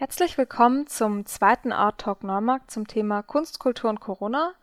[0.00, 4.54] Herzlich willkommen zum zweiten Art Talk Neumarkt zum Thema Kunst, Kultur und Corona.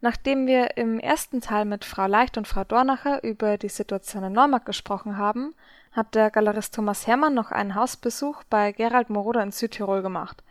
[0.00, 4.32] Nachdem wir im ersten Teil mit Frau Leicht und Frau Dornacher über die Situation in
[4.32, 5.56] Neumarkt gesprochen haben,
[5.90, 10.44] hat der Galerist Thomas Hermann noch einen Hausbesuch bei Gerald Moroder in Südtirol gemacht.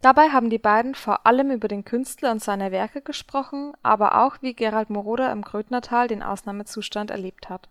[0.00, 4.36] Dabei haben die beiden vor allem über den Künstler und seine Werke gesprochen, aber auch
[4.40, 7.68] wie Gerald Moroder im Grödnertal den Ausnahmezustand erlebt hat.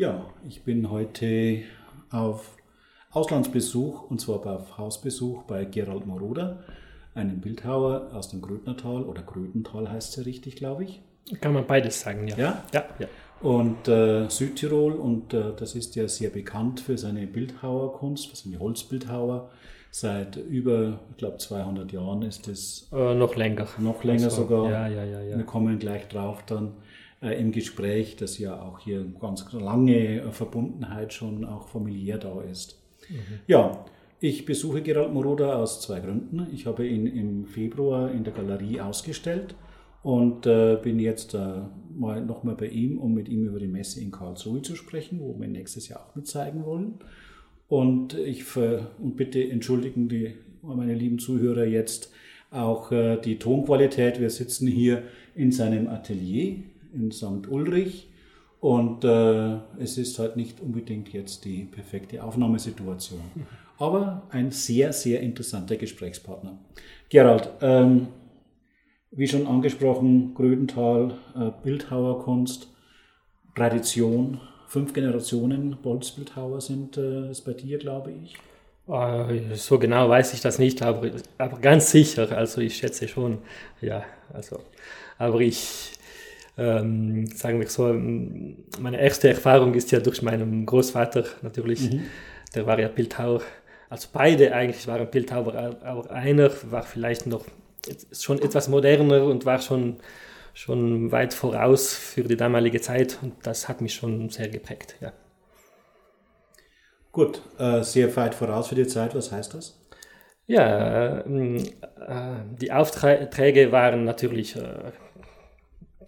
[0.00, 1.60] Ja, ich bin heute
[2.10, 2.56] auf
[3.10, 6.60] Auslandsbesuch und zwar auf Hausbesuch bei Gerald Moroder,
[7.14, 11.02] einem Bildhauer aus dem Grödnertal oder Grödental heißt es ja richtig, glaube ich.
[11.42, 12.38] Kann man beides sagen, ja.
[12.38, 12.64] Ja?
[12.72, 12.84] Ja.
[12.98, 13.08] ja.
[13.42, 18.58] Und äh, Südtirol, und äh, das ist ja sehr bekannt für seine Bildhauerkunst, für seine
[18.58, 19.50] Holzbildhauer.
[19.90, 22.88] Seit über, ich glaube, 200 Jahren ist es.
[22.90, 23.66] Äh, noch länger.
[23.76, 24.70] Noch länger also, sogar.
[24.70, 25.36] Ja, ja, ja, ja.
[25.36, 26.72] Wir kommen gleich drauf dann
[27.20, 32.80] im Gespräch, dass ja auch hier ganz lange Verbundenheit schon auch familiär da ist.
[33.08, 33.40] Mhm.
[33.46, 33.84] Ja,
[34.20, 36.46] ich besuche Gerald Moroder aus zwei Gründen.
[36.52, 39.54] Ich habe ihn im Februar in der Galerie ausgestellt
[40.02, 41.62] und äh, bin jetzt äh,
[41.94, 45.38] mal nochmal bei ihm, um mit ihm über die Messe in Karlsruhe zu sprechen, wo
[45.38, 46.94] wir nächstes Jahr auch mit zeigen wollen.
[47.68, 52.12] Und ich und bitte entschuldigen die meine lieben Zuhörer jetzt
[52.50, 54.20] auch äh, die Tonqualität.
[54.20, 56.56] Wir sitzen hier in seinem Atelier
[56.94, 57.48] in St.
[57.48, 58.08] Ulrich.
[58.60, 63.22] Und äh, es ist halt nicht unbedingt jetzt die perfekte Aufnahmesituation.
[63.78, 66.58] Aber ein sehr, sehr interessanter Gesprächspartner.
[67.08, 68.08] Gerald, ähm,
[69.10, 72.68] wie schon angesprochen, Grödental, äh, Bildhauerkunst,
[73.56, 78.36] Tradition, fünf Generationen Bolzbildhauer sind äh, es bei dir, glaube ich.
[78.86, 83.38] Äh, so genau weiß ich das nicht, aber, aber ganz sicher, also ich schätze schon,
[83.80, 84.60] ja, also,
[85.18, 85.92] aber ich,
[86.60, 87.84] ähm, sagen wir so,
[88.78, 91.90] meine erste Erfahrung ist ja durch meinen Großvater natürlich.
[91.90, 92.02] Mhm.
[92.54, 93.40] Der war ja Bildhauer.
[93.88, 97.46] Also beide eigentlich waren Bildhauer, aber einer war vielleicht noch
[98.12, 99.96] schon etwas moderner und war schon,
[100.52, 104.96] schon weit voraus für die damalige Zeit und das hat mich schon sehr geprägt.
[105.00, 105.14] Ja.
[107.10, 109.80] Gut, äh, sehr weit voraus für die Zeit, was heißt das?
[110.46, 111.62] Ja, äh, äh
[112.60, 114.92] die Aufträge waren natürlich äh,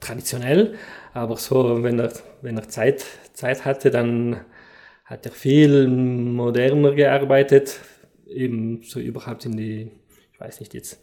[0.02, 0.74] traditionell,
[1.14, 4.40] aber so, wenn er, wenn er Zeit, Zeit hatte, dann
[5.04, 7.78] hat er viel moderner gearbeitet,
[8.26, 9.90] eben so überhaupt in die,
[10.32, 11.00] ich weiß nicht jetzt,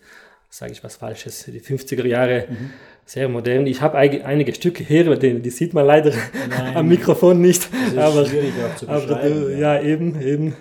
[0.50, 2.72] sage ich was Falsches, die 50er Jahre, mhm.
[3.06, 3.68] sehr modern.
[3.68, 6.12] Ich habe einige Stücke hier, die, die sieht man leider
[6.50, 7.70] Nein, am Mikrofon nicht.
[7.96, 9.76] aber, schwierig auch zu aber du, ja.
[9.76, 9.82] ja.
[9.82, 10.56] eben, eben.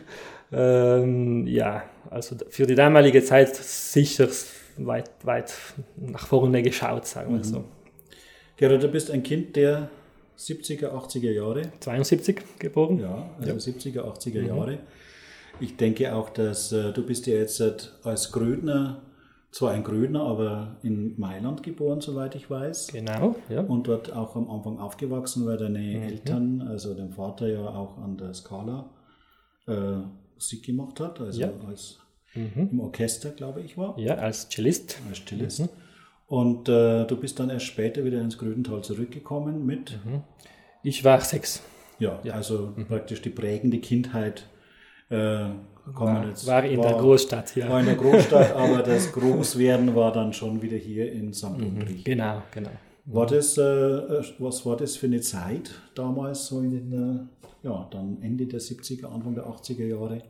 [0.52, 4.28] Ähm, ja, also für die damalige Zeit sicher
[4.78, 5.52] weit, weit
[5.96, 7.44] nach vorne geschaut, sagen wir mhm.
[7.44, 7.64] so.
[8.58, 9.88] Gerhard, du bist ein Kind der
[10.36, 11.62] 70er, 80er Jahre.
[11.78, 12.98] 72 geboren.
[12.98, 13.56] Ja, also ja.
[13.56, 14.48] 70er, 80er mhm.
[14.48, 14.78] Jahre.
[15.60, 17.62] Ich denke auch, dass äh, du bist ja jetzt
[18.02, 19.02] als Grödner,
[19.52, 22.88] zwar ein Grödner, aber in Mailand geboren, soweit ich weiß.
[22.88, 23.60] Genau, ja.
[23.60, 26.02] Und dort auch am Anfang aufgewachsen, weil deine mhm.
[26.02, 28.90] Eltern, also dein Vater ja auch an der Scala
[29.68, 29.98] äh,
[30.34, 31.52] Musik gemacht hat, also ja.
[31.68, 32.00] als
[32.34, 32.70] mhm.
[32.72, 33.96] im Orchester, glaube ich, war.
[34.00, 34.98] Ja, als Cellist.
[35.08, 35.68] Als Cellist.
[36.28, 36.36] Mhm.
[36.36, 39.98] Und äh, du bist dann erst später wieder ins Grödental zurückgekommen mit?
[40.04, 40.22] Mhm.
[40.82, 41.62] Ich war sechs.
[41.98, 42.34] Ja, ja.
[42.34, 42.86] also mhm.
[42.86, 44.46] praktisch die prägende Kindheit.
[45.10, 45.48] Äh,
[45.94, 47.68] war, jetzt, war, in war, der Großstadt, ja.
[47.68, 51.58] War in der Großstadt, aber das Großwerden war dann schon wieder hier in St.
[51.58, 52.04] Mhm.
[52.04, 52.70] Genau, genau.
[53.06, 57.28] War das, äh, äh, was war das für eine Zeit damals, so in den,
[57.62, 60.22] ja, dann Ende der 70er, Anfang der 80er Jahre?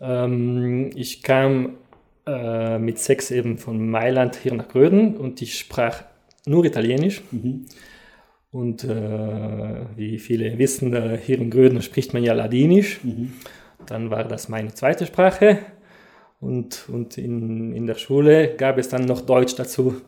[0.00, 1.78] Ähm, ich kam
[2.26, 6.04] äh, mit sechs eben von Mailand hier nach Gröden und ich sprach
[6.46, 7.22] nur Italienisch.
[7.30, 7.66] Mhm.
[8.52, 13.02] Und äh, wie viele wissen, äh, hier in Gröden spricht man ja Ladinisch.
[13.04, 13.32] Mhm.
[13.86, 15.58] Dann war das meine zweite Sprache.
[16.40, 20.00] Und, und in, in der Schule gab es dann noch Deutsch dazu.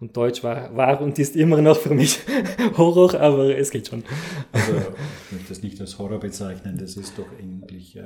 [0.00, 2.20] Und Deutsch war, war und ist immer noch für mich
[2.78, 4.02] Horror, aber es geht schon.
[4.50, 4.72] Also,
[5.26, 8.04] ich möchte das nicht als Horror bezeichnen, das ist doch eigentlich äh,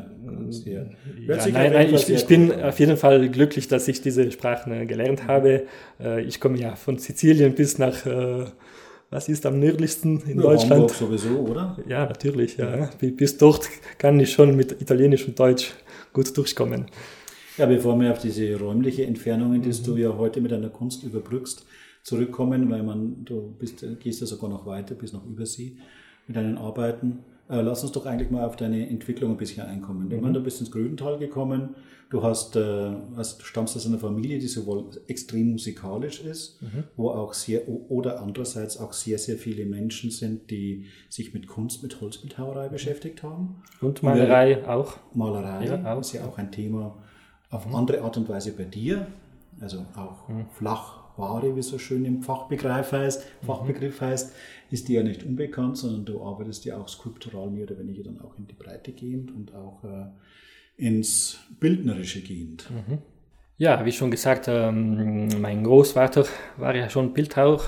[0.51, 0.91] sehr.
[1.21, 5.29] Ja, nein, nein, ich, ich bin auf jeden Fall glücklich, dass ich diese Sprachen gelernt
[5.29, 5.67] habe.
[6.01, 8.47] Äh, ich komme ja von Sizilien bis nach, äh,
[9.11, 10.73] was ist am nördlichsten in ja, Deutschland?
[10.73, 11.79] Hamburg sowieso, oder?
[11.87, 12.91] Ja, natürlich, ja.
[13.01, 13.69] Bis dort
[13.99, 15.75] kann ich schon mit Italienisch und Deutsch
[16.13, 16.87] gut durchkommen.
[17.57, 19.85] Ja, bevor wir auf diese räumliche Entfernungen, die mhm.
[19.85, 21.65] du ja heute mit deiner Kunst überbrückst,
[22.05, 25.77] zurückkommen, weil man, du bist, gehst ja sogar noch weiter bis nach Übersee
[26.27, 27.21] mit deinen Arbeiten.
[27.49, 30.07] äh, lass uns doch eigentlich mal auf deine Entwicklung ein bisschen einkommen.
[30.07, 30.15] Mhm.
[30.15, 31.75] Ich meine, du bist ins Grünental gekommen,
[32.11, 36.85] du hast, äh, hast, du stammst aus einer Familie, die sowohl extrem musikalisch ist, mhm.
[36.97, 41.83] wo auch sehr, oder andererseits auch sehr, sehr viele Menschen sind, die sich mit Kunst,
[41.83, 43.63] mit Holzbildhauerei beschäftigt haben.
[43.81, 44.99] Und Malerei ja, auch.
[45.15, 46.01] Malerei ja, auch.
[46.01, 46.97] ist ja auch ein Thema
[47.51, 47.75] auf mhm.
[47.75, 49.07] andere Art und Weise bei dir,
[49.61, 50.47] also auch mhm.
[50.51, 53.47] flach Ware, wie so schön im Fachbegriff heißt, mhm.
[53.47, 54.35] Fachbegriff heißt,
[54.71, 58.21] ist dir ja nicht unbekannt, sondern du arbeitest ja auch skulptural mehr oder weniger dann
[58.21, 60.07] auch in die Breite gehend und auch äh,
[60.77, 62.69] ins Bildnerische gehend.
[62.71, 62.99] Mhm.
[63.57, 66.27] Ja, wie schon gesagt, ähm, mein Großvater
[66.57, 67.63] war ja schon Bildhauer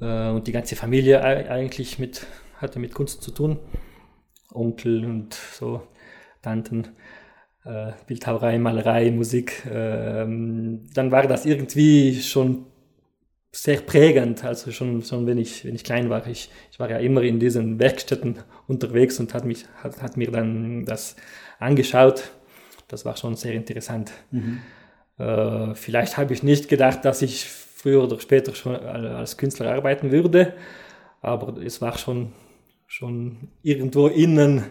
[0.00, 3.58] äh, und die ganze Familie eigentlich mit, hatte mit Kunst zu tun.
[4.50, 5.82] Onkel und so,
[6.40, 6.88] Tanten
[7.64, 12.66] äh, Bildhauerei, Malerei, Musik, äh, dann war das irgendwie schon
[13.52, 14.44] sehr prägend.
[14.44, 17.38] Also schon, schon wenn, ich, wenn ich klein war, ich, ich war ja immer in
[17.38, 21.16] diesen Werkstätten unterwegs und hat, mich, hat, hat mir dann das
[21.58, 22.30] angeschaut.
[22.88, 24.10] Das war schon sehr interessant.
[24.30, 24.60] Mhm.
[25.18, 30.10] Äh, vielleicht habe ich nicht gedacht, dass ich früher oder später schon als Künstler arbeiten
[30.10, 30.54] würde,
[31.20, 32.32] aber es war schon,
[32.86, 34.64] schon irgendwo innen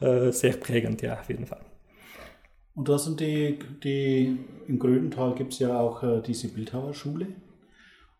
[0.00, 1.71] äh, sehr prägend, ja, auf jeden Fall.
[2.74, 7.26] Und da sind die, die im Grödental gibt es ja auch äh, diese Bildhauerschule.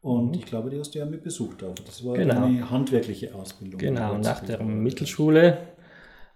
[0.02, 0.34] Und mhm.
[0.34, 1.74] ich glaube, die hast du ja mit besucht auch.
[1.74, 2.44] Das war genau.
[2.44, 3.78] eine handwerkliche Ausbildung.
[3.78, 5.58] Genau, nach der Mittelschule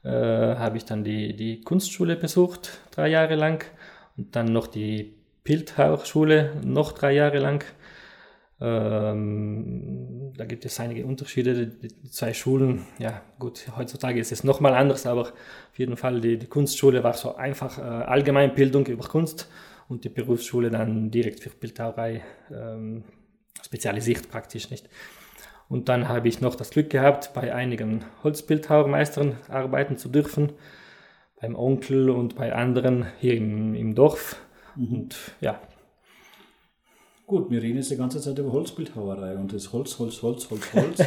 [0.02, 3.64] äh, habe ich dann die, die Kunstschule besucht, drei Jahre lang.
[4.16, 5.14] Und dann noch die
[5.44, 7.64] Bildhauerschule, noch drei Jahre lang.
[8.60, 11.66] Ähm, da gibt es einige Unterschiede.
[11.66, 16.20] Die, die, zwei Schulen, ja gut, heutzutage ist es nochmal anders, aber auf jeden Fall
[16.20, 19.48] die, die Kunstschule war so einfach äh, Allgemeinbildung über Kunst
[19.88, 23.04] und die Berufsschule dann direkt für Bildhauerei ähm,
[23.62, 24.88] spezialisiert praktisch nicht.
[25.68, 30.52] Und dann habe ich noch das Glück gehabt, bei einigen Holzbildhauermeistern arbeiten zu dürfen,
[31.40, 34.36] beim Onkel und bei anderen hier im, im Dorf.
[34.76, 34.94] Mhm.
[34.94, 35.60] Und ja,
[37.26, 40.72] Gut, wir reden jetzt die ganze Zeit über Holzbildhauerei und das Holz, Holz, Holz, Holz,
[40.72, 41.00] Holz.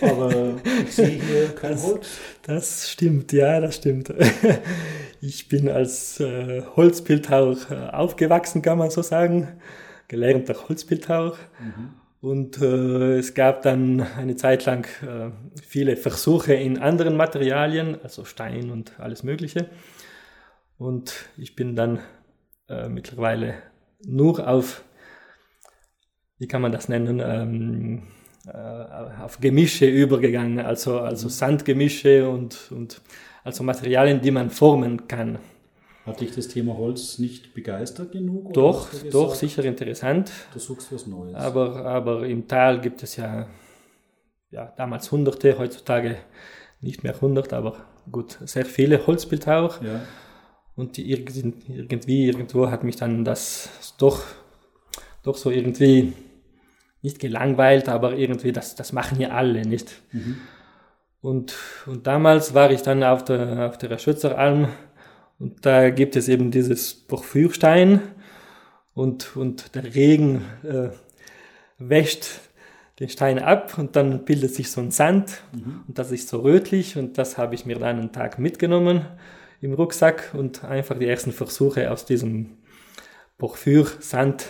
[0.00, 2.18] aber ich sehe hier kein das, Holz.
[2.42, 4.12] Das stimmt, ja, das stimmt.
[5.24, 9.60] Ich bin als äh, Holzbildhauer äh, aufgewachsen, kann man so sagen.
[10.08, 11.36] Gelernter Holzbildhauer.
[11.60, 11.90] Mhm.
[12.20, 15.30] Und äh, es gab dann eine Zeit lang äh,
[15.62, 19.70] viele Versuche in anderen Materialien, also Stein und alles Mögliche.
[20.76, 22.00] Und ich bin dann
[22.68, 23.54] äh, mittlerweile
[24.04, 24.82] nur auf
[26.42, 28.02] wie kann man das nennen, ähm,
[28.48, 31.30] äh, auf Gemische übergegangen, also, also mhm.
[31.30, 33.00] Sandgemische und, und
[33.44, 35.38] also Materialien, die man formen kann.
[36.04, 38.52] Hat dich das Thema Holz nicht begeistert genug?
[38.54, 40.32] Doch, doch, sicher interessant.
[40.52, 41.36] Du suchst was Neues.
[41.36, 43.46] Aber, aber im Tal gibt es ja,
[44.50, 46.16] ja damals Hunderte, heutzutage
[46.80, 47.76] nicht mehr hundert, aber
[48.10, 49.78] gut, sehr viele Holzbildhauer.
[49.80, 50.00] Ja.
[50.74, 54.24] Und die irgendwie, irgendwo hat mich dann das doch,
[55.22, 56.14] doch so irgendwie
[57.02, 60.02] nicht gelangweilt, aber irgendwie, das, das machen ja alle, nicht?
[60.12, 60.36] Mhm.
[61.20, 61.54] Und,
[61.86, 64.68] und damals war ich dann auf der, auf der Schützeralm
[65.38, 68.00] und da gibt es eben dieses Porphyrstein
[68.94, 70.88] und, und der Regen äh,
[71.78, 72.26] wäscht
[72.98, 75.84] den Stein ab und dann bildet sich so ein Sand mhm.
[75.88, 79.06] und das ist so rötlich und das habe ich mir dann einen Tag mitgenommen
[79.60, 82.58] im Rucksack und einfach die ersten Versuche aus diesem
[83.38, 84.46] Porphyrsand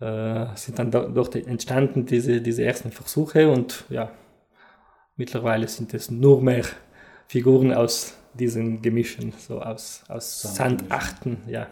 [0.00, 4.10] äh, sind dann dort entstanden, diese, diese ersten Versuche und ja,
[5.16, 6.64] mittlerweile sind es nur mehr
[7.28, 11.68] Figuren aus diesen Gemischen, so aus, aus Sandachten, ja.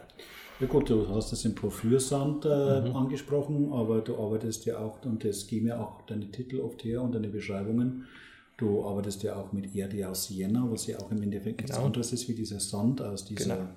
[0.61, 2.95] Ja gut, du hast das im Porphyrsand äh, mhm.
[2.95, 7.03] angesprochen, aber du arbeitest ja auch, und das geben ja auch deine Titel oft her
[7.03, 8.07] und deine Beschreibungen,
[8.57, 11.69] du arbeitest ja auch mit Erde aus Siena, was ja auch im Endeffekt genau.
[11.69, 13.69] nichts anderes ist wie dieser Sand aus dieser genau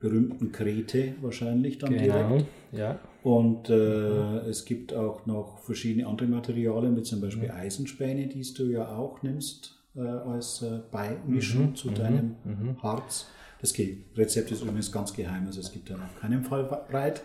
[0.00, 2.46] berühmten Krete wahrscheinlich dann genau, direkt.
[2.72, 2.98] Ja.
[3.22, 7.54] Und äh, es gibt auch noch verschiedene andere Materialien, wie zum Beispiel mhm.
[7.54, 11.74] Eisenspäne, die du ja auch nimmst äh, als äh, Beimischung mhm.
[11.74, 11.94] zu mhm.
[11.94, 12.82] deinem mhm.
[12.82, 13.26] Harz.
[13.60, 13.74] Das
[14.16, 17.22] Rezept ist übrigens ganz geheim, also es gibt da auf keinen Fall breit.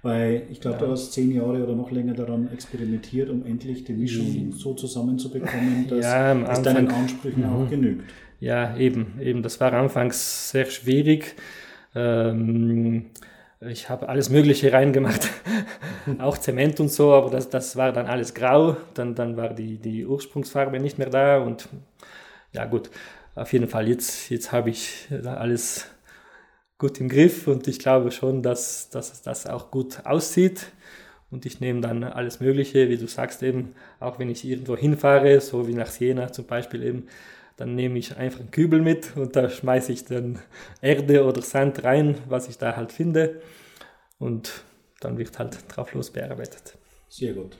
[0.00, 0.84] Weil ich glaube, ja.
[0.84, 5.86] du hast zehn Jahre oder noch länger daran experimentiert, um endlich die Mischung so zusammenzubekommen,
[5.88, 7.70] dass ja, es deinen Ansprüchen auch mhm.
[7.70, 8.10] genügt.
[8.38, 9.42] Ja, eben, eben.
[9.42, 11.36] Das war anfangs sehr schwierig
[11.94, 13.10] ähm,
[13.60, 15.28] ich habe alles Mögliche reingemacht,
[16.18, 18.76] auch Zement und so, aber das, das war dann alles grau.
[18.94, 21.68] Dann, dann war die, die Ursprungsfarbe nicht mehr da und
[22.52, 22.90] ja gut,
[23.34, 25.86] auf jeden Fall, jetzt, jetzt habe ich alles
[26.78, 30.66] gut im Griff und ich glaube schon, dass, dass das auch gut aussieht.
[31.30, 35.40] Und ich nehme dann alles Mögliche, wie du sagst eben, auch wenn ich irgendwo hinfahre,
[35.40, 37.08] so wie nach Siena zum Beispiel eben,
[37.56, 40.40] dann nehme ich einfach einen Kübel mit und da schmeiße ich dann
[40.80, 43.40] Erde oder Sand rein, was ich da halt finde.
[44.18, 44.64] Und
[45.00, 46.76] dann wird halt drauflos bearbeitet.
[47.08, 47.56] Sehr gut.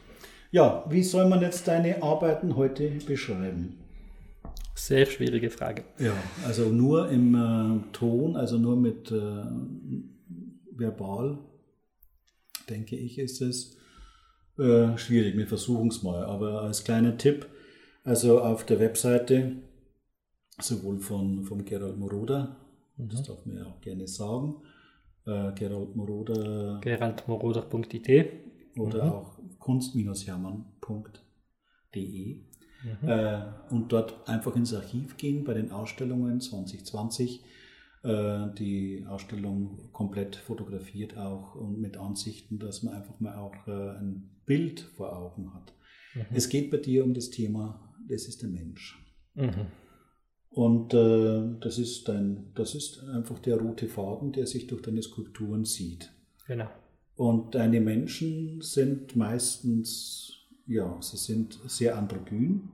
[0.50, 3.78] Ja, wie soll man jetzt deine Arbeiten heute beschreiben?
[4.74, 5.84] Sehr schwierige Frage.
[5.98, 6.12] Ja,
[6.46, 9.44] also nur im äh, Ton, also nur mit äh,
[10.76, 11.38] verbal,
[12.68, 13.76] denke ich, ist es
[14.58, 15.36] äh, schwierig.
[15.36, 16.24] Wir versuchen es mal.
[16.24, 17.46] Aber als kleiner Tipp,
[18.02, 19.56] also auf der Webseite,
[20.60, 22.56] sowohl von, von Gerald Moroder,
[22.96, 23.08] mhm.
[23.08, 24.56] das darf man ja auch gerne sagen,
[25.26, 26.80] äh, Gerald Moroder.
[26.80, 28.32] geraldmoroder.it
[28.76, 29.12] oder mhm.
[29.12, 33.08] auch kunst-hermann.de mhm.
[33.08, 37.44] äh, und dort einfach ins Archiv gehen bei den Ausstellungen 2020.
[38.02, 43.98] Äh, die Ausstellung komplett fotografiert auch und mit Ansichten, dass man einfach mal auch äh,
[43.98, 45.72] ein Bild vor Augen hat.
[46.14, 46.26] Mhm.
[46.34, 49.00] Es geht bei dir um das Thema, das ist der Mensch.
[50.54, 50.62] Mhm.
[50.62, 55.02] Und äh, das, ist dein, das ist einfach der rote Faden, der sich durch deine
[55.02, 56.12] Skulpturen sieht.
[56.46, 56.68] Genau.
[57.16, 60.32] Und deine Menschen sind meistens,
[60.66, 62.70] ja, sie sind sehr androgyn,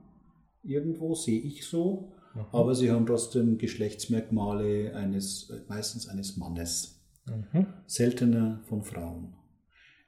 [0.63, 2.45] irgendwo sehe ich so, mhm.
[2.51, 7.67] aber sie haben trotzdem Geschlechtsmerkmale eines, meistens eines Mannes, mhm.
[7.85, 9.33] seltener von Frauen.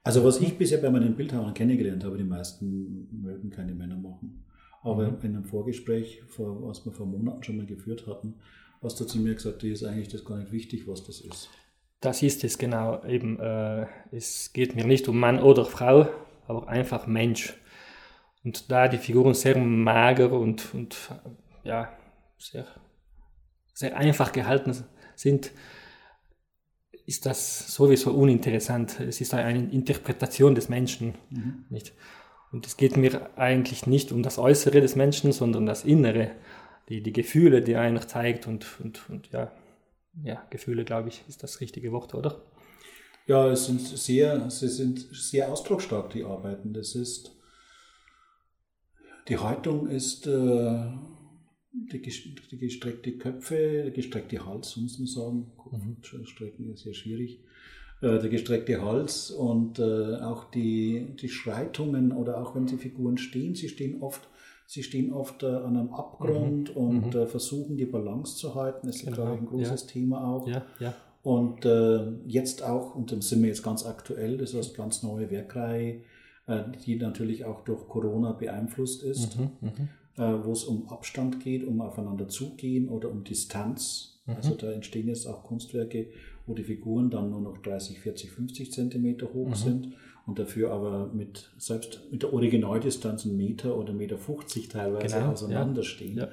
[0.02, 4.43] Also was ich bisher bei meinen Bildhauern kennengelernt habe, die meisten mögen keine Männer machen.
[4.84, 8.34] Aber in einem Vorgespräch, vor, was wir vor Monaten schon mal geführt hatten,
[8.82, 11.48] hast du zu mir gesagt, dir ist eigentlich das gar nicht wichtig, was das ist.
[12.00, 13.02] Das ist es genau.
[13.04, 16.08] Eben, äh, es geht mir nicht um Mann oder Frau,
[16.46, 17.54] aber einfach Mensch.
[18.44, 20.96] Und da die Figuren sehr mager und, und
[21.62, 21.96] ja,
[22.36, 22.66] sehr,
[23.72, 24.76] sehr einfach gehalten
[25.16, 25.50] sind,
[27.06, 29.00] ist das sowieso uninteressant.
[29.00, 31.14] Es ist eine Interpretation des Menschen.
[31.30, 31.64] Mhm.
[31.70, 31.94] Nicht?
[32.54, 36.30] Und es geht mir eigentlich nicht um das Äußere des Menschen, sondern das Innere,
[36.88, 39.50] die, die Gefühle, die er einer zeigt und, und, und ja,
[40.22, 42.40] ja, Gefühle, glaube ich, ist das richtige Wort, oder?
[43.26, 46.72] Ja, es sind sehr, sie sind sehr ausdrucksstark, die Arbeiten.
[46.72, 47.36] Das ist,
[49.26, 50.92] die Haltung ist äh,
[51.72, 52.02] die,
[52.52, 55.52] die, gestreckte Köpfe, der gestreckte Hals, muss man sagen.
[55.72, 55.96] Mhm.
[56.22, 57.40] ist sehr schwierig.
[58.04, 63.16] Äh, der gestreckte Hals und äh, auch die, die Schreitungen oder auch wenn die Figuren
[63.16, 64.28] stehen, sie stehen oft
[64.66, 66.82] Sie stehen oft äh, an einem Abgrund mhm.
[66.82, 67.20] und mhm.
[67.20, 68.86] Äh, versuchen die Balance zu halten.
[68.86, 69.32] Das ist, genau.
[69.32, 69.86] ein großes ja.
[69.88, 70.48] Thema auch.
[70.48, 70.94] Ja, ja.
[71.22, 75.30] Und äh, jetzt auch, und dann sind wir jetzt ganz aktuell, das heißt ganz neue
[75.30, 76.00] Werkreihe,
[76.46, 80.22] äh, die natürlich auch durch Corona beeinflusst ist, mhm, mhm.
[80.22, 84.22] äh, wo es um Abstand geht, um aufeinander zugehen oder um Distanz.
[84.26, 84.34] Mhm.
[84.36, 86.08] Also da entstehen jetzt auch Kunstwerke,
[86.46, 89.54] wo die Figuren dann nur noch 30, 40, 50 Zentimeter hoch mhm.
[89.54, 89.92] sind
[90.26, 95.32] und dafür aber mit selbst mit der Originaldistanz einen Meter oder Meter 50 teilweise genau,
[95.32, 96.28] auseinanderstehen, ja.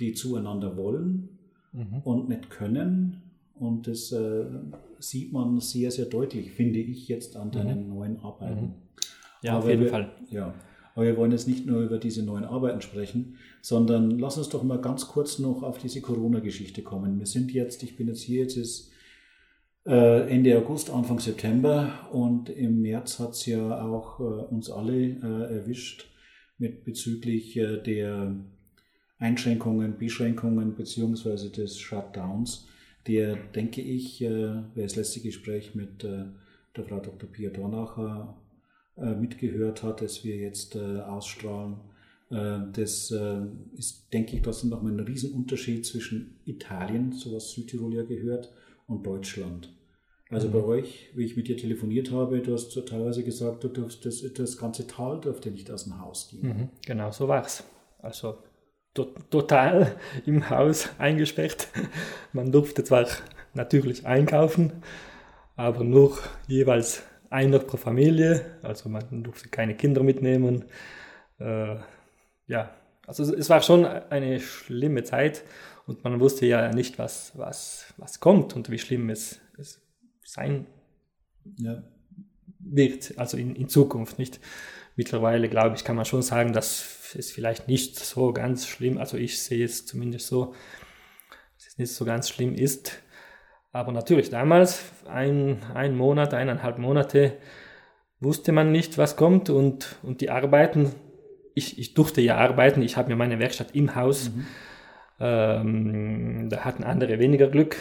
[0.00, 1.28] die zueinander wollen
[1.72, 1.98] mhm.
[2.04, 3.22] und nicht können.
[3.54, 4.46] Und das äh,
[4.98, 7.94] sieht man sehr, sehr deutlich, finde ich, jetzt an deinen mhm.
[7.94, 8.62] neuen Arbeiten.
[8.62, 8.72] Mhm.
[9.42, 10.10] Ja, aber auf jeden wir, Fall.
[10.30, 10.54] Ja,
[10.94, 14.62] aber wir wollen jetzt nicht nur über diese neuen Arbeiten sprechen, sondern lass uns doch
[14.62, 17.18] mal ganz kurz noch auf diese Corona-Geschichte kommen.
[17.18, 18.90] Wir sind jetzt, ich bin jetzt hier, jetzt ist
[19.86, 25.56] Ende August, Anfang September und im März hat es ja auch äh, uns alle äh,
[25.56, 26.10] erwischt
[26.56, 28.34] mit bezüglich der
[29.18, 32.66] Einschränkungen, Beschränkungen beziehungsweise des Shutdowns,
[33.08, 36.32] der, denke ich, wer das letzte Gespräch mit der
[36.74, 37.28] Frau Dr.
[37.28, 38.36] Pia Dornacher
[38.96, 41.74] mitgehört hat, das wir jetzt ausstrahlen,
[42.30, 43.12] das
[43.76, 48.52] ist, denke ich, ist nochmal ein Riesenunterschied zwischen Italien, so was Südtirol ja gehört,
[48.86, 49.74] und Deutschland.
[50.30, 50.52] Also mhm.
[50.52, 54.24] bei euch, wie ich mit dir telefoniert habe, du hast teilweise gesagt, du durfst das,
[54.34, 56.46] das ganze Tal dürfte nicht aus dem Haus gehen.
[56.46, 57.64] Mhm, genau, so war es.
[57.98, 58.38] Also
[58.94, 61.68] to total im Haus eingesperrt.
[62.32, 63.06] Man durfte zwar
[63.52, 64.72] natürlich einkaufen,
[65.56, 68.44] aber nur jeweils einer pro Familie.
[68.62, 70.64] Also man durfte keine Kinder mitnehmen.
[71.38, 71.76] Äh,
[72.46, 72.70] ja,
[73.06, 75.44] also es war schon eine schlimme Zeit
[75.86, 79.82] und man wusste ja nicht, was, was, was kommt und wie schlimm es, es
[80.24, 80.66] sein
[81.58, 81.82] ja.
[82.58, 84.40] wird, also in, in Zukunft nicht.
[84.96, 89.16] Mittlerweile, glaube ich, kann man schon sagen, dass es vielleicht nicht so ganz schlimm, also
[89.16, 90.54] ich sehe es zumindest so,
[91.56, 93.02] dass es nicht so ganz schlimm ist.
[93.72, 97.36] Aber natürlich damals, ein, ein Monat, eineinhalb Monate,
[98.20, 100.92] wusste man nicht, was kommt und, und die Arbeiten,
[101.54, 104.46] ich, ich durfte ja arbeiten, ich habe mir meine Werkstatt im Haus, mhm.
[105.20, 107.76] Ähm, da hatten andere weniger Glück,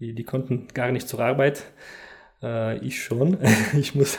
[0.00, 1.64] die, die konnten gar nicht zur Arbeit.
[2.42, 3.38] Äh, ich schon.
[3.78, 4.18] Ich muss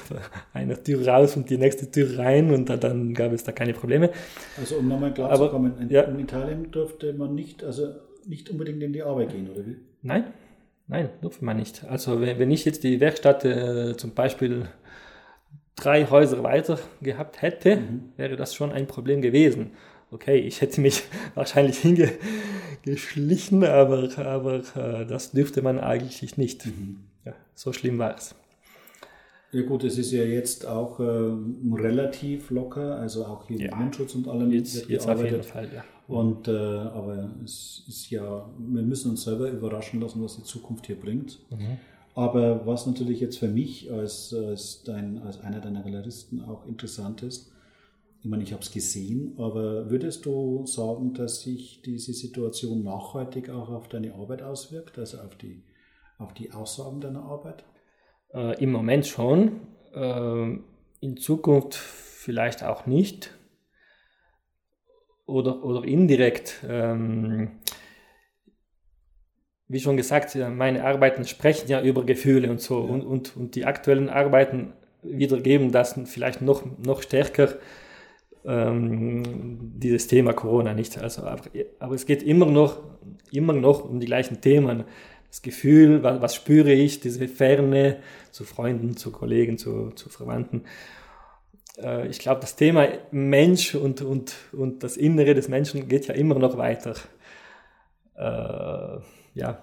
[0.54, 3.74] eine Tür raus und die nächste Tür rein und dann, dann gab es da keine
[3.74, 4.10] Probleme.
[4.58, 6.04] Also um nochmal klar Aber, zu kommen, in, ja.
[6.04, 7.88] in Italien durfte man nicht, also
[8.26, 9.76] nicht unbedingt in die Arbeit gehen, oder wie?
[10.02, 10.26] Nein,
[10.88, 11.84] nein, durfte man nicht.
[11.86, 14.68] Also wenn, wenn ich jetzt die Werkstatt äh, zum Beispiel
[15.76, 17.80] drei Häuser weiter gehabt hätte,
[18.16, 19.72] wäre das schon ein Problem gewesen.
[20.14, 21.04] Okay, ich hätte mich
[21.36, 26.68] wahrscheinlich hingeschlichen, aber, aber äh, das dürfte man eigentlich nicht.
[27.26, 28.36] Ja, so schlimm war es.
[29.52, 33.76] Ja gut, es ist ja jetzt auch ähm, relativ locker, also auch hier Ja.
[33.76, 35.44] Mundschutz und allem Jetzt, jetzt auf jeden.
[35.44, 35.84] Fall, ja.
[36.08, 40.88] Und, äh, aber es ist ja, wir müssen uns selber überraschen lassen, was die Zukunft
[40.88, 41.40] hier bringt.
[42.16, 47.24] Aber was natürlich jetzt für mich als, als, dein, als einer deiner Galeristen auch interessant
[47.24, 47.53] ist,
[48.24, 53.50] ich meine, ich habe es gesehen, aber würdest du sagen, dass sich diese Situation nachhaltig
[53.50, 55.66] auch auf deine Arbeit auswirkt, also auf die,
[56.20, 57.66] auf die Aussagen deiner Arbeit?
[58.34, 59.68] Äh, Im Moment schon.
[59.94, 60.64] Ähm,
[61.02, 63.38] in Zukunft vielleicht auch nicht.
[65.26, 66.64] Oder, oder indirekt.
[66.66, 67.60] Ähm,
[69.68, 72.78] wie schon gesagt, ja, meine Arbeiten sprechen ja über Gefühle und so.
[72.78, 77.56] Und, und, und die aktuellen Arbeiten wiedergeben das vielleicht noch, noch stärker,
[78.46, 80.98] dieses Thema Corona nicht.
[80.98, 81.44] Also, aber,
[81.80, 82.80] aber es geht immer noch,
[83.32, 84.84] immer noch um die gleichen Themen.
[85.30, 87.98] Das Gefühl, was, was spüre ich, diese Ferne
[88.32, 90.64] zu Freunden, zu Kollegen, zu, zu Verwandten.
[91.82, 96.14] Äh, ich glaube, das Thema Mensch und, und, und das Innere des Menschen geht ja
[96.14, 96.96] immer noch weiter.
[98.16, 99.00] Äh,
[99.36, 99.58] ja,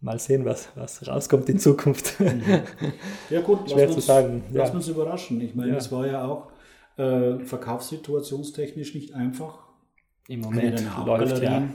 [0.00, 2.14] mal sehen, was, was rauskommt in Zukunft.
[3.30, 4.74] Ja gut, Schwer lass zu uns, sagen, Lass ja.
[4.74, 5.40] uns überraschen.
[5.40, 5.76] Ich meine, Ja.
[5.78, 6.48] es war ja auch
[6.96, 9.58] äh, verkaufssituationstechnisch nicht einfach.
[10.28, 11.68] Im Eine Moment deiner läuft ja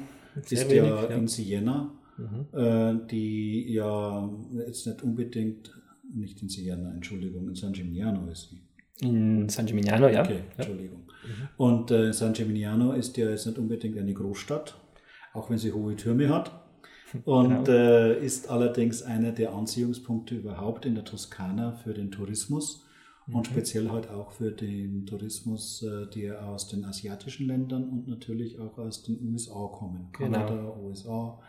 [0.43, 0.89] sehr ist wenig.
[0.89, 1.15] ja, Ja.
[1.15, 1.91] in Siena,
[2.53, 4.29] äh, die ja
[4.67, 5.73] jetzt nicht unbedingt,
[6.13, 8.61] nicht in Siena, Entschuldigung, in San Gimignano ist sie.
[9.05, 10.21] In San Gimignano, ja.
[10.23, 11.03] Okay, Entschuldigung.
[11.57, 14.75] Und äh, San Gimignano ist ja jetzt nicht unbedingt eine Großstadt,
[15.33, 16.51] auch wenn sie hohe Türme hat.
[17.25, 17.71] Und Genau.
[17.77, 22.85] äh, ist allerdings einer der Anziehungspunkte überhaupt in der Toskana für den Tourismus
[23.27, 28.59] und speziell halt auch für den Tourismus, äh, der aus den asiatischen Ländern und natürlich
[28.59, 30.09] auch aus den USA kommen.
[30.17, 30.39] Genau.
[30.39, 31.39] Kanada, USA.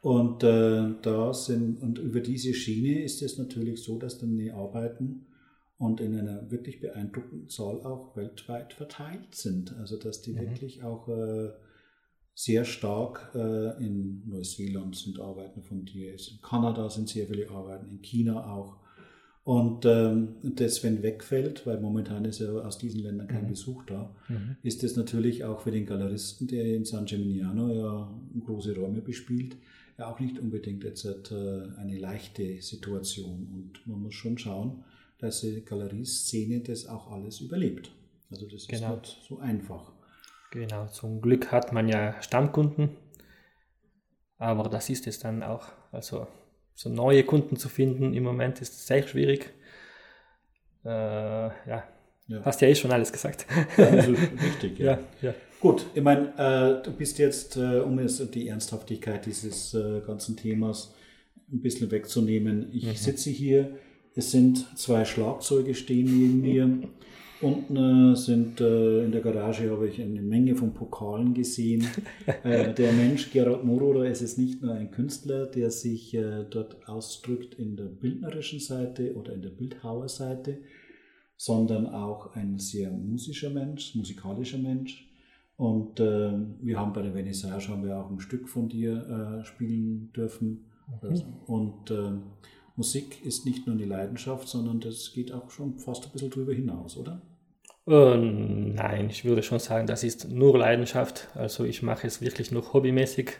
[0.00, 4.50] Und äh, da sind, und über diese Schiene ist es natürlich so, dass dann die
[4.50, 5.26] Arbeiten
[5.78, 9.76] und in einer wirklich beeindruckenden Zahl auch weltweit verteilt sind.
[9.78, 11.50] Also dass die wirklich auch äh,
[12.34, 17.88] sehr stark äh, in Neuseeland sind Arbeiten von dir, in Kanada sind sehr viele Arbeiten,
[17.90, 18.81] in China auch.
[19.44, 24.14] Und ähm, das, wenn wegfällt, weil momentan ist ja aus diesen Ländern kein Besuch da,
[24.62, 28.14] ist es natürlich auch für den Galeristen, der in San Gimignano ja
[28.46, 29.56] große Räume bespielt,
[29.98, 31.14] ja auch nicht unbedingt jetzt äh,
[31.76, 33.48] eine leichte Situation.
[33.52, 34.84] Und man muss schon schauen,
[35.18, 37.90] dass die Galerieszene das auch alles überlebt.
[38.30, 38.96] Also das ist Genau.
[38.96, 39.92] nicht so einfach.
[40.52, 42.90] Genau, zum Glück hat man ja Stammkunden,
[44.38, 45.64] aber das ist es dann auch.
[45.90, 46.26] Also
[46.82, 49.50] so neue Kunden zu finden im Moment ist sehr schwierig.
[50.84, 51.84] Äh, ja,
[52.26, 52.44] Ja.
[52.44, 53.46] hast ja eh schon alles gesagt.
[53.76, 54.10] Also
[54.42, 54.92] richtig, ja.
[54.92, 55.34] ja, ja.
[55.60, 60.36] Gut, ich meine, äh, du bist jetzt, äh, um jetzt die Ernsthaftigkeit dieses äh, ganzen
[60.36, 60.92] Themas
[61.52, 62.68] ein bisschen wegzunehmen.
[62.72, 63.76] Ich sitze hier,
[64.16, 66.88] es sind zwei Schlagzeuge stehen neben mir.
[67.42, 71.84] Unten äh, sind äh, in der Garage habe ich eine Menge von Pokalen gesehen.
[72.44, 76.88] äh, der Mensch Gerald Moroder ist es nicht nur ein Künstler, der sich äh, dort
[76.88, 80.58] ausdrückt in der bildnerischen Seite oder in der Bildhauerseite,
[81.36, 85.10] sondern auch ein sehr musischer Mensch, musikalischer Mensch.
[85.56, 89.44] Und äh, wir haben bei der Vernissage haben wir auch ein Stück von dir äh,
[89.44, 90.66] spielen dürfen.
[91.46, 92.12] Und äh,
[92.76, 96.52] Musik ist nicht nur eine Leidenschaft, sondern das geht auch schon fast ein bisschen drüber
[96.52, 97.20] hinaus, oder?
[97.86, 101.28] Äh, nein, ich würde schon sagen, das ist nur Leidenschaft.
[101.34, 103.32] Also ich mache es wirklich nur hobbymäßig.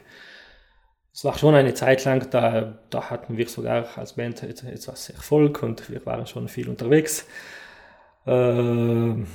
[1.13, 5.09] Es war schon eine Zeit lang, da, da hatten wir sogar als Band et- etwas
[5.09, 7.27] Erfolg und wir waren schon viel unterwegs.
[8.25, 9.27] Ähm,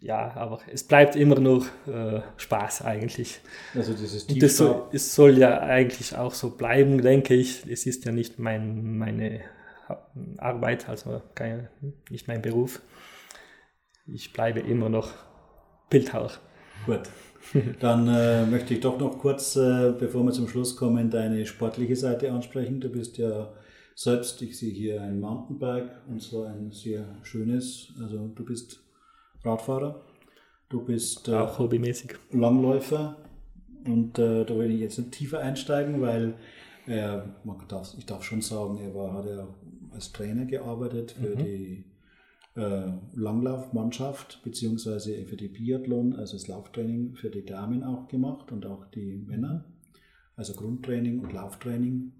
[0.00, 3.40] ja, aber es bleibt immer nur äh, Spaß eigentlich.
[3.74, 7.66] Also dieses Und das soll, es soll ja eigentlich auch so bleiben, denke ich.
[7.66, 9.40] Es ist ja nicht mein, meine
[10.38, 11.70] Arbeit, also keine,
[12.10, 12.80] nicht mein Beruf.
[14.06, 15.10] Ich bleibe immer noch
[15.88, 16.32] Bildhauer.
[16.86, 17.00] Gut.
[17.80, 21.96] Dann äh, möchte ich doch noch kurz, äh, bevor wir zum Schluss kommen, deine sportliche
[21.96, 22.80] Seite ansprechen.
[22.80, 23.52] Du bist ja
[23.94, 28.80] selbst, ich sehe hier ein Mountainbike und zwar ein sehr schönes, also du bist
[29.42, 30.00] Radfahrer,
[30.68, 32.14] du bist äh, Auch hobbymäßig.
[32.32, 33.16] Langläufer
[33.86, 36.34] und äh, da will ich jetzt nicht tiefer einsteigen, weil
[36.86, 39.48] man darf, ich darf schon sagen, er war, hat ja
[39.94, 41.38] als Trainer gearbeitet für mhm.
[41.38, 41.84] die
[42.56, 48.64] äh, Langlaufmannschaft, beziehungsweise für die Biathlon, also das Lauftraining für die Damen auch gemacht und
[48.66, 49.64] auch die Männer,
[50.36, 52.12] also Grundtraining und Lauftraining.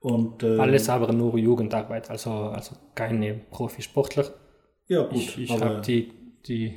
[0.00, 4.34] Und, äh, Alles aber nur Jugendarbeit, also, also keine Profisportler.
[4.86, 5.16] Ja, gut.
[5.16, 6.12] Ich, ich habe die,
[6.46, 6.74] die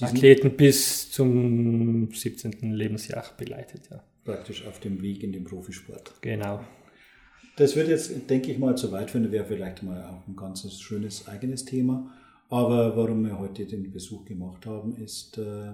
[0.00, 2.72] Athleten bis zum 17.
[2.72, 4.02] Lebensjahr begleitet, ja.
[4.24, 6.14] Praktisch auf dem Weg in den Profisport.
[6.20, 6.64] Genau.
[7.56, 10.66] Das wird jetzt, denke ich mal, zu weit führen, wäre vielleicht mal auch ein ganz
[10.80, 12.10] schönes eigenes Thema.
[12.50, 15.72] Aber warum wir heute den Besuch gemacht haben, ist, äh,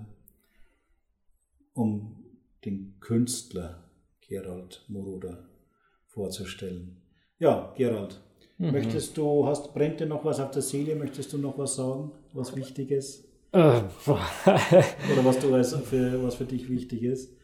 [1.73, 2.17] um
[2.65, 3.83] den Künstler
[4.21, 5.49] Gerald Moroder
[6.07, 6.99] vorzustellen.
[7.39, 8.21] Ja, Gerald,
[8.59, 8.73] mhm.
[8.73, 10.95] möchtest du, hast, brennt dir noch was auf der Seele?
[10.97, 13.25] Möchtest du noch was sagen, was wichtig ist?
[13.53, 13.59] Äh,
[14.07, 17.35] Oder was du weißt, für, was für dich wichtig ist?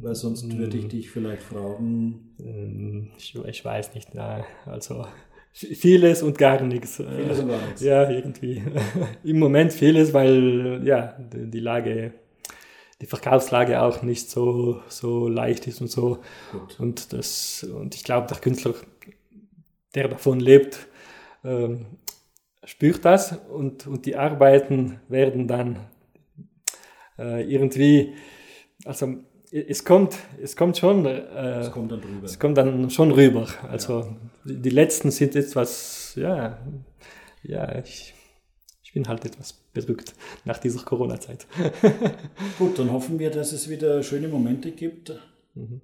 [0.00, 2.34] Weil sonst würde ich dich vielleicht fragen.
[2.40, 4.44] Ähm, ich, ich weiß nicht, nein.
[4.64, 5.04] Also
[5.52, 6.96] vieles und gar nichts.
[6.96, 7.82] Vieles und gar nichts.
[7.82, 8.62] Ja, irgendwie.
[9.24, 12.14] Im Moment vieles, weil ja, die Lage,
[13.00, 16.18] die Verkaufslage auch nicht so, so leicht ist und so.
[16.52, 16.80] Gut.
[16.80, 18.74] Und, das, und ich glaube, der Künstler,
[19.94, 20.86] der davon lebt,
[21.44, 21.86] ähm,
[22.64, 25.80] spürt das und, und die Arbeiten werden dann
[27.18, 28.14] äh, irgendwie,
[28.84, 29.16] also
[29.52, 31.04] es kommt, es kommt schon.
[31.04, 32.24] Äh, es kommt dann rüber.
[32.24, 33.46] Es kommt dann schon rüber.
[33.68, 34.16] Also ja.
[34.44, 36.58] die, die, letzten sind etwas, ja,
[37.42, 38.14] ja, ich,
[38.82, 40.14] ich bin halt etwas bedrückt
[40.46, 41.46] nach dieser Corona-Zeit.
[42.58, 45.12] Gut, dann hoffen wir, dass es wieder schöne Momente gibt.
[45.54, 45.82] Mhm.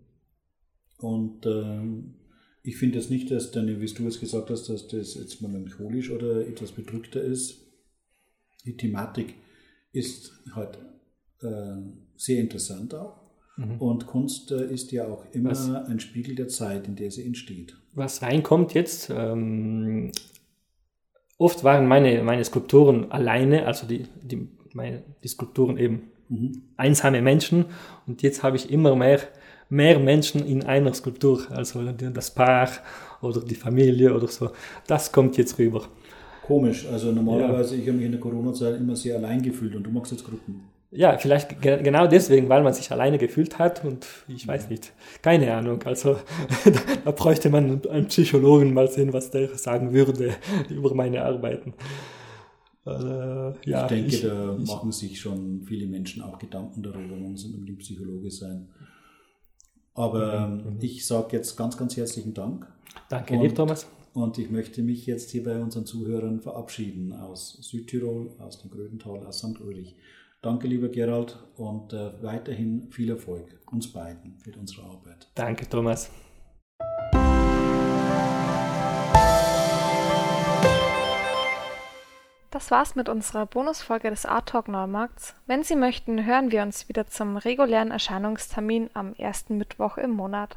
[0.99, 1.81] Und äh,
[2.63, 6.11] ich finde jetzt nicht, dass deine, wie du es gesagt hast, dass das jetzt melancholisch
[6.11, 7.67] oder etwas bedrückter ist.
[8.65, 9.35] Die Thematik
[9.93, 10.79] ist halt
[11.41, 11.77] äh,
[12.17, 13.28] sehr interessant auch.
[13.59, 13.77] Mhm.
[13.79, 17.25] Und Kunst äh, ist ja auch immer was, ein Spiegel der Zeit, in der sie
[17.25, 17.77] entsteht.
[17.93, 20.13] Was reinkommt jetzt, ähm,
[21.39, 26.63] oft waren meine, meine Skulpturen alleine, also die, die, meine, die Skulpturen eben mhm.
[26.77, 27.65] einsame Menschen.
[28.07, 29.21] Und jetzt habe ich immer mehr,
[29.69, 32.71] mehr Menschen in einer Skulptur, also das Paar
[33.21, 34.51] oder die Familie oder so.
[34.87, 35.89] Das kommt jetzt rüber.
[36.47, 37.83] Komisch, also normalerweise, ja.
[37.83, 40.78] ich habe mich in der Corona-Zeit immer sehr allein gefühlt und du machst jetzt Gruppen.
[40.91, 44.93] Ja, vielleicht ge genau deswegen, weil man sich alleine gefühlt hat und ich weiß nicht,
[45.21, 45.83] keine Ahnung.
[45.83, 46.17] Also
[47.05, 50.35] da bräuchte man einen Psychologen mal sehen, was der sagen würde
[50.71, 51.75] über meine Arbeiten.
[52.87, 52.91] Äh,
[53.69, 57.33] ja, ich denke, ich, da ich, machen sich schon viele Menschen auch Gedanken darüber, man
[57.33, 58.69] muss nicht unbedingt Psychologe sein.
[59.93, 60.61] Aber mhm.
[60.69, 62.67] Ähm, ich sage jetzt ganz, ganz herzlichen Dank.
[63.11, 63.87] Danke, und, lieb Thomas.
[64.15, 69.27] Und ich möchte mich jetzt hier bei unseren Zuhörern verabschieden aus Südtirol, aus dem Grödental,
[69.27, 69.61] aus St.
[69.61, 69.97] Ulrich.
[70.41, 75.29] Danke, lieber Gerald, und äh, weiterhin viel Erfolg uns beiden mit unserer Arbeit.
[75.35, 76.11] Danke, Thomas.
[82.51, 85.35] Das war's mit unserer Bonusfolge des Art Talk Neumarkts.
[85.47, 90.57] Wenn Sie möchten, hören wir uns wieder zum regulären Erscheinungstermin am ersten Mittwoch im Monat.